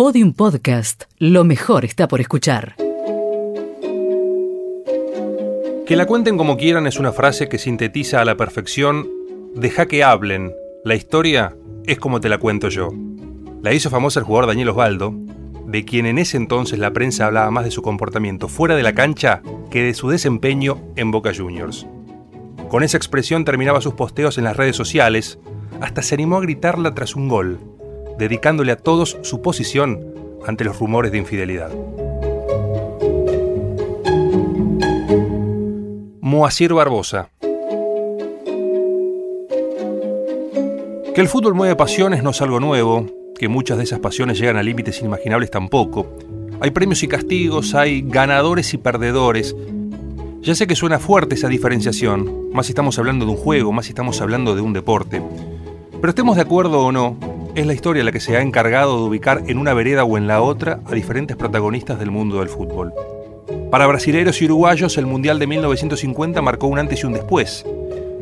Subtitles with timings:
[0.00, 1.02] Podium Podcast.
[1.18, 2.74] Lo mejor está por escuchar.
[5.84, 9.06] Que la cuenten como quieran es una frase que sintetiza a la perfección
[9.54, 10.54] Deja que hablen.
[10.86, 11.54] La historia
[11.84, 12.88] es como te la cuento yo.
[13.60, 15.12] La hizo famosa el jugador Daniel Osvaldo,
[15.66, 18.94] de quien en ese entonces la prensa hablaba más de su comportamiento fuera de la
[18.94, 21.86] cancha que de su desempeño en Boca Juniors.
[22.70, 25.38] Con esa expresión terminaba sus posteos en las redes sociales,
[25.82, 27.60] hasta se animó a gritarla tras un gol,
[28.20, 30.14] dedicándole a todos su posición
[30.46, 31.70] ante los rumores de infidelidad.
[36.20, 37.30] Moacir Barbosa.
[41.14, 43.06] Que el fútbol mueve pasiones no es algo nuevo,
[43.38, 46.06] que muchas de esas pasiones llegan a límites inimaginables tampoco.
[46.60, 49.56] Hay premios y castigos, hay ganadores y perdedores.
[50.42, 53.86] Ya sé que suena fuerte esa diferenciación, más si estamos hablando de un juego, más
[53.86, 55.22] si estamos hablando de un deporte.
[56.00, 57.18] Pero estemos de acuerdo o no,
[57.54, 60.26] es la historia la que se ha encargado de ubicar en una vereda o en
[60.26, 62.92] la otra a diferentes protagonistas del mundo del fútbol.
[63.70, 67.64] Para brasileños y uruguayos, el Mundial de 1950 marcó un antes y un después.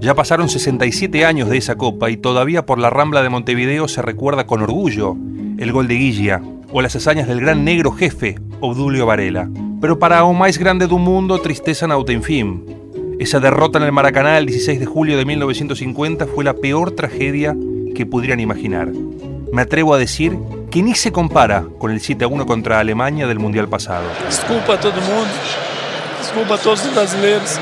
[0.00, 4.02] Ya pasaron 67 años de esa copa y todavía por la Rambla de Montevideo se
[4.02, 5.16] recuerda con orgullo
[5.58, 6.42] el gol de Guilla
[6.72, 9.48] o las hazañas del gran negro jefe Obdulio Varela.
[9.80, 12.12] Pero para o más grande de un mundo, tristeza nauta.
[13.18, 17.56] Esa derrota en el Maracaná el 16 de julio de 1950 fue la peor tragedia
[17.92, 18.88] que pudieran imaginar.
[19.52, 20.36] Me atrevo a decir
[20.70, 24.04] que ni se compara con el 7 a 1 contra Alemania del Mundial pasado.
[24.26, 25.30] Disculpa a todo el mundo,
[26.20, 27.60] disculpa a todos los brasileños.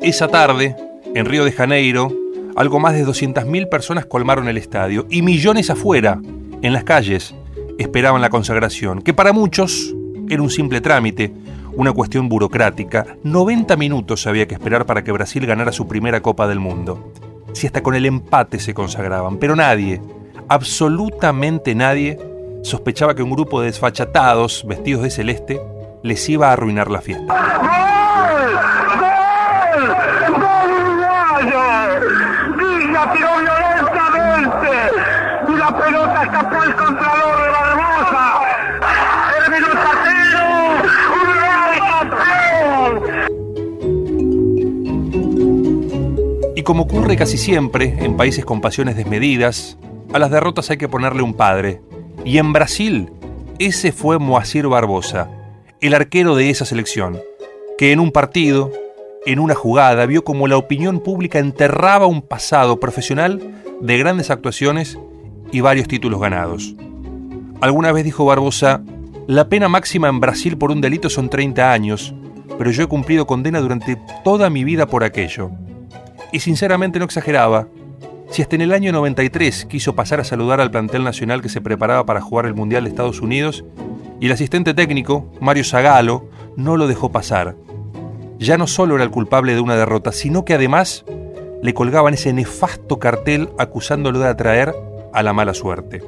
[0.00, 0.76] Esa tarde,
[1.14, 2.12] en Río de Janeiro,
[2.56, 6.20] algo más de 200.000 personas colmaron el estadio y millones afuera,
[6.60, 7.34] en las calles,
[7.78, 9.94] esperaban la consagración, que para muchos
[10.28, 11.32] era un simple trámite,
[11.74, 13.16] una cuestión burocrática.
[13.24, 17.12] 90 minutos había que esperar para que Brasil ganara su primera Copa del Mundo.
[17.52, 20.00] Si hasta con el empate se consagraban, pero nadie,
[20.48, 22.18] absolutamente nadie,
[22.62, 25.60] sospechaba que un grupo de desfachatados vestidos de celeste
[26.02, 27.81] les iba a arruinar la fiesta.
[46.62, 49.76] Y como ocurre casi siempre en países con pasiones desmedidas,
[50.12, 51.80] a las derrotas hay que ponerle un padre.
[52.24, 53.10] Y en Brasil,
[53.58, 55.28] ese fue Moacir Barbosa,
[55.80, 57.20] el arquero de esa selección,
[57.76, 58.70] que en un partido,
[59.26, 63.42] en una jugada, vio como la opinión pública enterraba un pasado profesional
[63.80, 65.00] de grandes actuaciones
[65.50, 66.76] y varios títulos ganados.
[67.60, 68.84] Alguna vez dijo Barbosa,
[69.26, 72.14] la pena máxima en Brasil por un delito son 30 años,
[72.56, 75.50] pero yo he cumplido condena durante toda mi vida por aquello.
[76.32, 77.68] Y sinceramente no exageraba.
[78.30, 81.60] Si hasta en el año 93 quiso pasar a saludar al plantel nacional que se
[81.60, 83.64] preparaba para jugar el Mundial de Estados Unidos,
[84.22, 87.56] y el asistente técnico, Mario Zagalo, no lo dejó pasar.
[88.38, 91.04] Ya no solo era el culpable de una derrota, sino que además
[91.60, 94.74] le colgaban ese nefasto cartel acusándolo de atraer
[95.12, 96.02] a la mala suerte.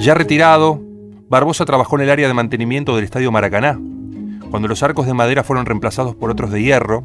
[0.00, 0.80] Ya retirado,
[1.28, 3.78] Barbosa trabajó en el área de mantenimiento del Estadio Maracaná.
[4.50, 7.04] Cuando los arcos de madera fueron reemplazados por otros de hierro,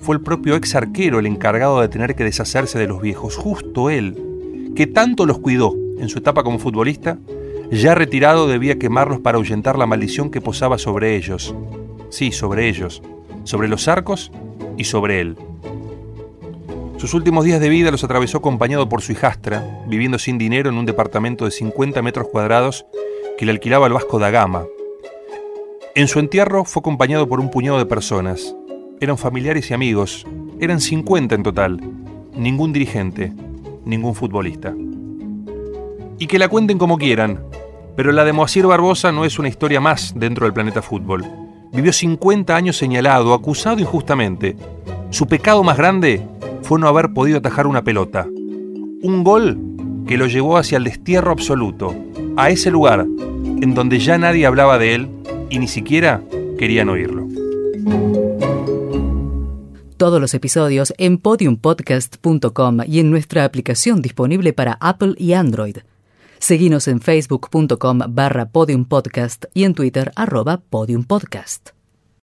[0.00, 3.90] fue el propio ex arquero el encargado de tener que deshacerse de los viejos, justo
[3.90, 7.18] él, que tanto los cuidó en su etapa como futbolista,
[7.70, 11.54] ya retirado debía quemarlos para ahuyentar la maldición que posaba sobre ellos.
[12.10, 13.02] Sí, sobre ellos,
[13.44, 14.30] sobre los arcos
[14.76, 15.36] y sobre él.
[16.98, 20.76] Sus últimos días de vida los atravesó acompañado por su hijastra, viviendo sin dinero en
[20.76, 22.86] un departamento de 50 metros cuadrados
[23.36, 24.64] que le alquilaba el Vasco da Gama.
[25.94, 28.54] En su entierro fue acompañado por un puñado de personas.
[28.98, 30.26] Eran familiares y amigos.
[30.58, 31.80] Eran 50 en total.
[32.34, 33.32] Ningún dirigente,
[33.84, 34.74] ningún futbolista.
[36.18, 37.40] Y que la cuenten como quieran,
[37.94, 41.26] pero la de Moacir Barbosa no es una historia más dentro del planeta fútbol.
[41.72, 44.56] Vivió 50 años señalado, acusado injustamente.
[45.10, 46.22] Su pecado más grande
[46.62, 48.26] fue no haber podido atajar una pelota.
[48.26, 49.58] Un gol
[50.06, 51.94] que lo llevó hacia el destierro absoluto,
[52.36, 53.06] a ese lugar
[53.60, 55.08] en donde ya nadie hablaba de él
[55.50, 56.22] y ni siquiera
[56.58, 57.25] querían oírlo.
[60.06, 65.78] Todos los episodios en podiumpodcast.com y en nuestra aplicación disponible para Apple y Android.
[66.38, 71.75] Seguimos en facebook.com barra podiumpodcast y en Twitter arroba podiumpodcast.